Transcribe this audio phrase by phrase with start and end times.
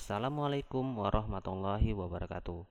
[0.00, 2.64] Assalamualaikum warahmatullahi wabarakatuh.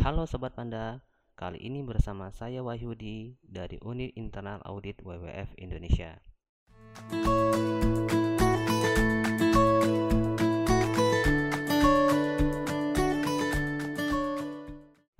[0.00, 1.04] Halo Sobat Panda,
[1.36, 6.16] kali ini bersama saya Wahyudi dari Unit Internal Audit WWF Indonesia.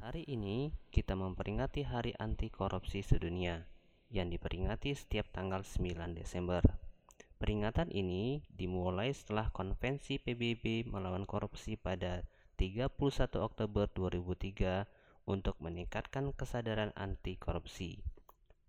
[0.01, 3.69] Hari ini kita memperingati Hari Anti Korupsi Sedunia
[4.09, 6.84] yang diperingati setiap tanggal 9 Desember.
[7.43, 12.23] Peringatan ini dimulai setelah Konvensi PBB melawan korupsi pada
[12.55, 12.95] 31
[13.43, 14.87] Oktober 2003
[15.27, 17.99] untuk meningkatkan kesadaran anti korupsi.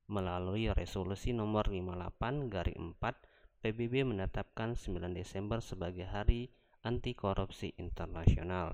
[0.10, 6.54] Melalui resolusi nomor 58 garing 4, PBB menetapkan 9 Desember sebagai Hari
[6.86, 8.70] Anti Korupsi Internasional.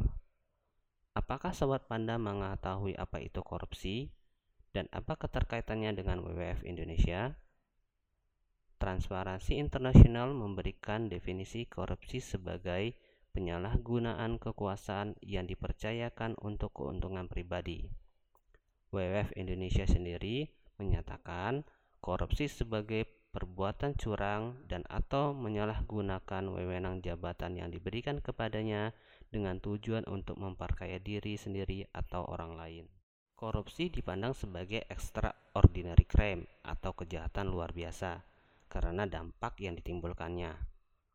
[1.15, 4.11] Apakah Sobat Panda mengetahui apa itu korupsi?
[4.71, 7.35] Dan apa keterkaitannya dengan WWF Indonesia?
[8.81, 12.97] Transparansi Internasional memberikan definisi korupsi sebagai
[13.29, 17.85] penyalahgunaan kekuasaan yang dipercayakan untuk keuntungan pribadi.
[18.89, 20.49] WWF Indonesia sendiri
[20.81, 21.61] menyatakan
[22.01, 28.97] korupsi sebagai perbuatan curang dan atau menyalahgunakan wewenang jabatan yang diberikan kepadanya
[29.29, 32.89] dengan tujuan untuk memperkaya diri sendiri atau orang lain.
[33.37, 38.30] Korupsi dipandang sebagai extraordinary crime atau kejahatan luar biasa
[38.71, 40.55] karena dampak yang ditimbulkannya.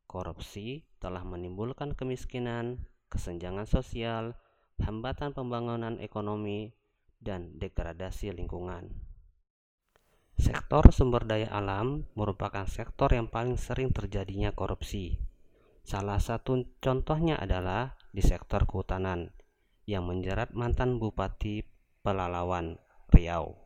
[0.05, 4.37] Korupsi telah menimbulkan kemiskinan, kesenjangan sosial,
[4.77, 6.77] hambatan pembangunan ekonomi,
[7.17, 8.93] dan degradasi lingkungan.
[10.37, 15.17] Sektor sumber daya alam merupakan sektor yang paling sering terjadinya korupsi.
[15.81, 19.33] Salah satu contohnya adalah di sektor kehutanan
[19.89, 21.65] yang menjerat mantan Bupati
[22.05, 22.77] Pelalawan
[23.09, 23.66] Riau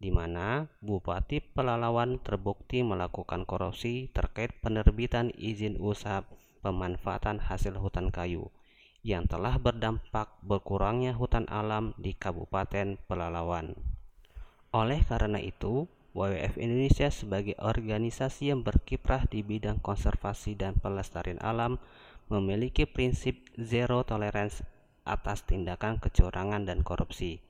[0.00, 6.24] di mana Bupati Pelalawan terbukti melakukan korupsi terkait penerbitan izin usaha
[6.64, 8.48] pemanfaatan hasil hutan kayu
[9.04, 13.76] yang telah berdampak berkurangnya hutan alam di Kabupaten Pelalawan.
[14.76, 21.80] Oleh karena itu, WWF Indonesia sebagai organisasi yang berkiprah di bidang konservasi dan pelestarian alam
[22.28, 24.62] memiliki prinsip zero tolerance
[25.08, 27.40] atas tindakan kecurangan dan korupsi.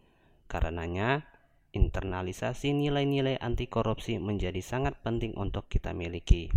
[0.47, 1.30] Karenanya,
[1.71, 6.51] internalisasi nilai-nilai anti korupsi menjadi sangat penting untuk kita miliki.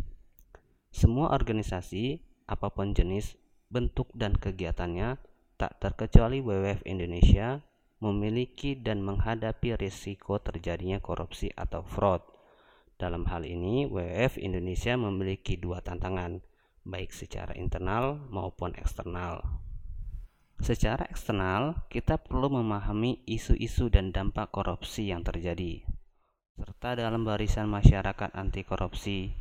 [0.94, 3.38] Semua organisasi, apa pun jenis,
[3.74, 5.18] bentuk, dan kegiatannya,
[5.58, 7.66] tak terkecuali WWF Indonesia,
[8.04, 12.22] memiliki dan menghadapi risiko terjadinya korupsi atau fraud.
[13.00, 16.44] Dalam hal ini, WWF Indonesia memiliki dua tantangan,
[16.84, 19.63] baik secara internal maupun eksternal.
[20.64, 25.84] Secara eksternal, kita perlu memahami isu-isu dan dampak korupsi yang terjadi,
[26.56, 29.36] serta dalam barisan masyarakat anti korupsi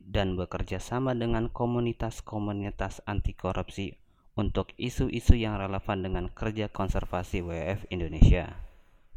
[0.00, 4.00] dan bekerja sama dengan komunitas-komunitas anti korupsi
[4.32, 8.56] untuk isu-isu yang relevan dengan kerja konservasi WWF Indonesia.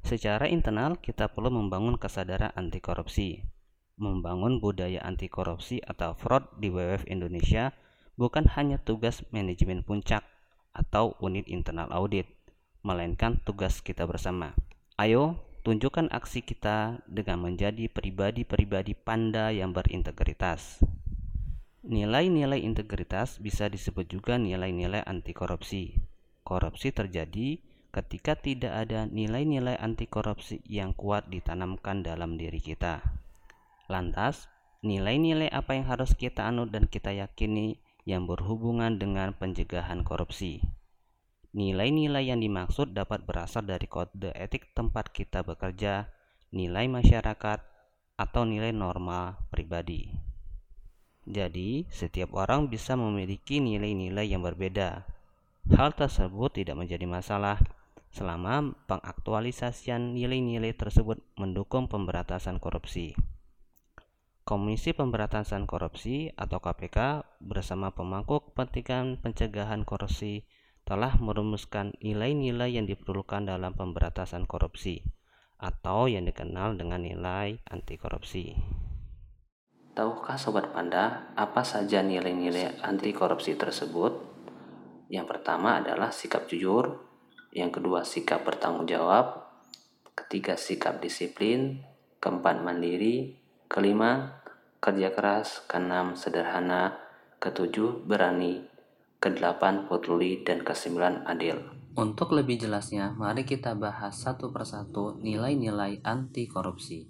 [0.03, 3.39] Secara internal, kita perlu membangun kesadaran anti korupsi,
[3.95, 7.71] membangun budaya anti korupsi atau fraud di WWF Indonesia
[8.19, 10.34] bukan hanya tugas manajemen puncak
[10.75, 12.27] atau unit internal audit,
[12.83, 14.51] melainkan tugas kita bersama.
[14.99, 20.83] Ayo, tunjukkan aksi kita dengan menjadi pribadi-pribadi panda yang berintegritas.
[21.85, 25.95] Nilai-nilai integritas bisa disebut juga nilai-nilai anti korupsi.
[26.43, 27.57] Korupsi terjadi
[27.95, 32.99] ketika tidak ada nilai-nilai anti korupsi yang kuat ditanamkan dalam diri kita.
[33.87, 34.49] Lantas,
[34.83, 40.61] nilai-nilai apa yang harus kita anut dan kita yakini yang berhubungan dengan pencegahan korupsi.
[41.57, 46.07] Nilai-nilai yang dimaksud dapat berasal dari kode etik tempat kita bekerja,
[46.53, 47.59] nilai masyarakat,
[48.15, 50.07] atau nilai norma pribadi.
[51.25, 55.03] Jadi, setiap orang bisa memiliki nilai-nilai yang berbeda.
[55.73, 57.57] Hal tersebut tidak menjadi masalah
[58.13, 63.17] selama pengaktualisasian nilai-nilai tersebut mendukung pemberantasan korupsi.
[64.45, 70.45] Komisi Pemberantasan Korupsi atau KPK bersama pemangku kepentingan pencegahan korupsi
[70.85, 75.01] telah merumuskan nilai-nilai yang diperlukan dalam pemberantasan korupsi
[75.57, 78.53] atau yang dikenal dengan nilai anti korupsi.
[79.97, 84.13] Tahukah Sobat Panda apa saja nilai-nilai anti korupsi tersebut?
[85.09, 87.01] Yang pertama adalah sikap jujur,
[87.49, 89.41] yang kedua sikap bertanggung jawab,
[90.13, 91.81] ketiga sikap disiplin,
[92.21, 94.41] keempat mandiri, Kelima,
[94.77, 95.65] kerja keras.
[95.65, 97.01] Keenam, sederhana.
[97.41, 98.61] Ketujuh, berani.
[99.17, 100.45] Kedelapan, peduli.
[100.45, 101.75] Dan kesembilan, adil.
[101.95, 107.07] Untuk lebih jelasnya, mari kita bahas satu persatu nilai-nilai anti korupsi.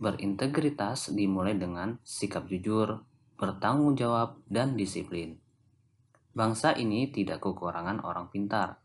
[0.00, 3.04] Berintegritas dimulai dengan sikap jujur,
[3.36, 5.36] bertanggung jawab, dan disiplin.
[6.32, 8.80] Bangsa ini tidak kekurangan orang pintar,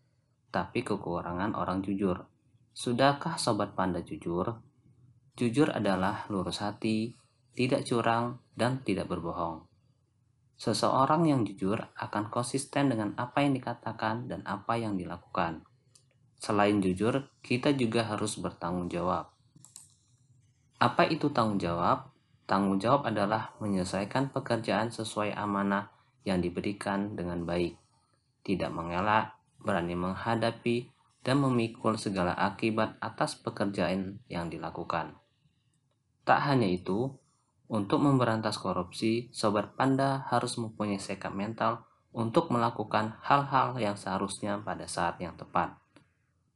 [0.52, 2.28] tapi kekurangan orang jujur.
[2.76, 4.60] Sudahkah sobat panda jujur?
[5.38, 7.14] Jujur adalah lurus hati,
[7.54, 9.70] tidak curang, dan tidak berbohong.
[10.58, 15.62] Seseorang yang jujur akan konsisten dengan apa yang dikatakan dan apa yang dilakukan.
[16.42, 19.30] Selain jujur, kita juga harus bertanggung jawab.
[20.82, 22.10] Apa itu tanggung jawab?
[22.50, 25.94] Tanggung jawab adalah menyelesaikan pekerjaan sesuai amanah
[26.26, 27.78] yang diberikan dengan baik,
[28.42, 30.90] tidak mengelak, berani menghadapi,
[31.22, 35.27] dan memikul segala akibat atas pekerjaan yang dilakukan.
[36.28, 37.16] Tak hanya itu,
[37.72, 44.90] untuk memberantas korupsi, Sobat Panda harus mempunyai sikap mental untuk melakukan hal-hal yang seharusnya pada
[44.90, 45.78] saat yang tepat.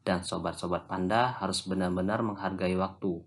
[0.02, 3.22] Dan sobat-sobat panda harus benar-benar menghargai waktu,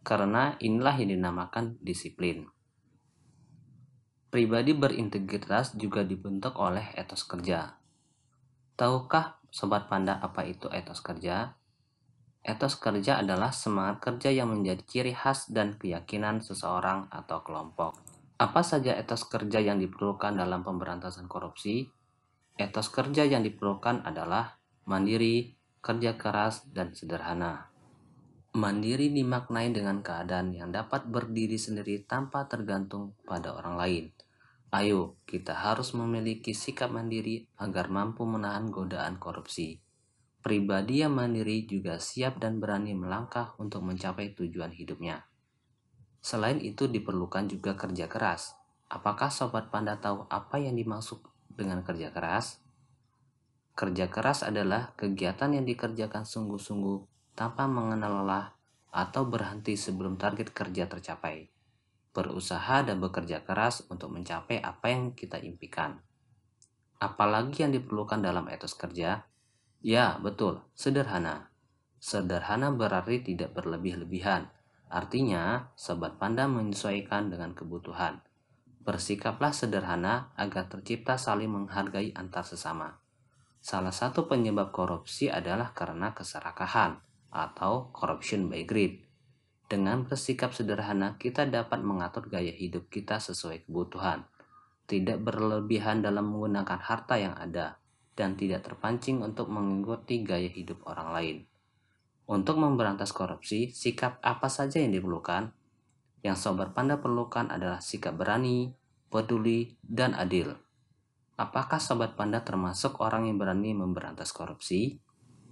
[0.00, 2.48] karena inilah yang dinamakan disiplin.
[4.32, 7.76] Pribadi berintegritas juga dibentuk oleh etos kerja.
[8.80, 11.52] Tahukah sobat panda apa itu etos kerja?
[12.46, 17.98] Etos kerja adalah semangat kerja yang menjadi ciri khas dan keyakinan seseorang atau kelompok.
[18.38, 21.90] Apa saja etos kerja yang diperlukan dalam pemberantasan korupsi?
[22.54, 27.74] Etos kerja yang diperlukan adalah mandiri, kerja keras, dan sederhana.
[28.54, 34.04] Mandiri dimaknai dengan keadaan yang dapat berdiri sendiri tanpa tergantung pada orang lain.
[34.70, 39.82] Ayo, kita harus memiliki sikap mandiri agar mampu menahan godaan korupsi.
[40.46, 45.26] Pribadi yang mandiri juga siap dan berani melangkah untuk mencapai tujuan hidupnya.
[46.22, 48.54] Selain itu diperlukan juga kerja keras.
[48.86, 51.18] Apakah Sobat Panda tahu apa yang dimaksud
[51.50, 52.62] dengan kerja keras?
[53.74, 58.54] Kerja keras adalah kegiatan yang dikerjakan sungguh-sungguh tanpa mengenal lelah
[58.94, 61.50] atau berhenti sebelum target kerja tercapai.
[62.14, 65.98] Berusaha dan bekerja keras untuk mencapai apa yang kita impikan.
[67.02, 69.26] Apalagi yang diperlukan dalam etos kerja,
[69.86, 71.54] Ya, betul, sederhana.
[72.02, 74.50] Sederhana berarti tidak berlebih-lebihan.
[74.90, 78.18] Artinya, sobat panda menyesuaikan dengan kebutuhan.
[78.82, 82.98] Bersikaplah sederhana agar tercipta saling menghargai antar sesama.
[83.62, 86.98] Salah satu penyebab korupsi adalah karena keserakahan
[87.30, 89.06] atau corruption by greed.
[89.70, 94.26] Dengan bersikap sederhana, kita dapat mengatur gaya hidup kita sesuai kebutuhan,
[94.90, 97.78] tidak berlebihan dalam menggunakan harta yang ada,
[98.16, 101.36] dan tidak terpancing untuk mengikuti gaya hidup orang lain.
[102.26, 105.54] Untuk memberantas korupsi, sikap apa saja yang diperlukan?
[106.26, 108.74] Yang Sobat Panda perlukan adalah sikap berani,
[109.06, 110.58] peduli, dan adil.
[111.38, 114.98] Apakah Sobat Panda termasuk orang yang berani memberantas korupsi?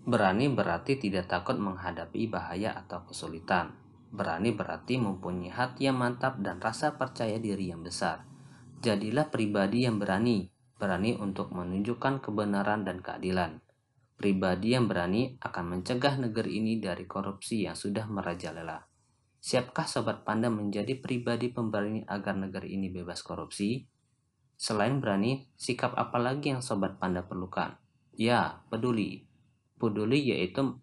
[0.03, 3.77] Berani berarti tidak takut menghadapi bahaya atau kesulitan.
[4.11, 8.25] Berani berarti mempunyai hati yang mantap dan rasa percaya diri yang besar.
[8.83, 13.63] Jadilah pribadi yang berani, berani untuk menunjukkan kebenaran dan keadilan.
[14.15, 18.87] Pribadi yang berani akan mencegah negeri ini dari korupsi yang sudah merajalela.
[19.43, 23.85] Siapkah Sobat Panda menjadi pribadi pemberani agar negeri ini bebas korupsi?
[24.55, 27.75] Selain berani, sikap apa lagi yang Sobat Panda perlukan?
[28.15, 29.27] Ya, peduli.
[29.77, 30.79] Peduli yaitu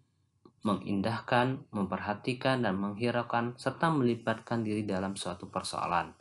[0.62, 6.14] mengindahkan, memperhatikan, dan menghiraukan, serta melibatkan diri dalam suatu persoalan,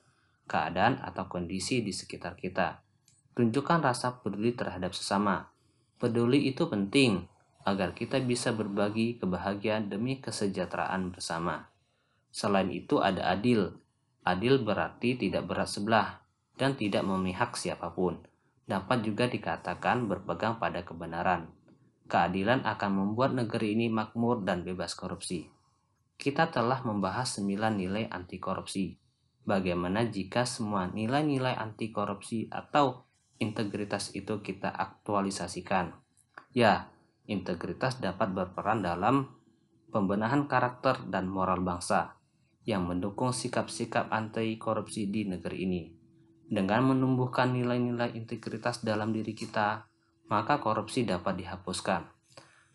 [0.49, 2.81] keadaan, atau kondisi di sekitar kita
[3.31, 5.47] Tunjukkan rasa peduli terhadap sesama.
[5.95, 7.23] Peduli itu penting
[7.63, 11.71] agar kita bisa berbagi kebahagiaan demi kesejahteraan bersama.
[12.27, 13.71] Selain itu ada adil.
[14.27, 16.21] Adil berarti tidak berat sebelah
[16.59, 18.19] dan tidak memihak siapa pun.
[18.67, 21.51] Dapat juga dikatakan berpegang pada kebenaran.
[22.11, 25.47] Keadilan akan membuat negeri ini makmur dan bebas korupsi.
[26.19, 27.47] Kita telah membahas 9
[27.79, 28.99] nilai anti korupsi.
[29.41, 33.09] Bagaimana jika semua nilai-nilai anti korupsi atau
[33.41, 35.97] integritas itu kita aktualisasikan.
[36.53, 36.93] Ya,
[37.25, 39.33] integritas dapat berperan dalam
[39.89, 42.21] pembenahan karakter dan moral bangsa
[42.63, 45.83] yang mendukung sikap-sikap anti korupsi di negeri ini.
[46.51, 49.89] Dengan menumbuhkan nilai-nilai integritas dalam diri kita,
[50.29, 52.05] maka korupsi dapat dihapuskan.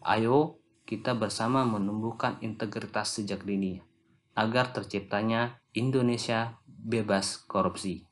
[0.02, 0.58] Ayo
[0.88, 3.82] kita bersama menumbuhkan integritas sejak dini
[4.36, 8.05] agar terciptanya Indonesia bebas korupsi.